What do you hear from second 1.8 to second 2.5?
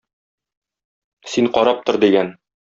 тор,- дигән.